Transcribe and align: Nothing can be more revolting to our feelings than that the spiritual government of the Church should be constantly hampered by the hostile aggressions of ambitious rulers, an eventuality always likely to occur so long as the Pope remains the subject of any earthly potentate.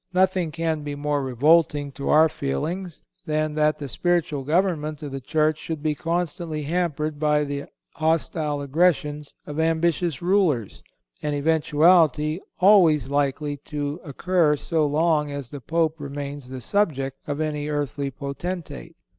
Nothing 0.13 0.49
can 0.49 0.81
be 0.81 0.95
more 0.95 1.21
revolting 1.21 1.91
to 1.91 2.09
our 2.09 2.27
feelings 2.27 3.03
than 3.27 3.53
that 3.53 3.77
the 3.77 3.87
spiritual 3.87 4.43
government 4.43 5.03
of 5.03 5.11
the 5.11 5.21
Church 5.21 5.59
should 5.59 5.83
be 5.83 5.93
constantly 5.93 6.63
hampered 6.63 7.19
by 7.19 7.43
the 7.43 7.65
hostile 7.93 8.61
aggressions 8.61 9.35
of 9.45 9.59
ambitious 9.59 10.19
rulers, 10.19 10.81
an 11.21 11.35
eventuality 11.35 12.41
always 12.59 13.09
likely 13.11 13.57
to 13.57 13.99
occur 14.03 14.57
so 14.57 14.87
long 14.87 15.31
as 15.31 15.51
the 15.51 15.61
Pope 15.61 15.99
remains 15.99 16.49
the 16.49 16.61
subject 16.61 17.19
of 17.27 17.39
any 17.39 17.69
earthly 17.69 18.09
potentate. 18.09 18.95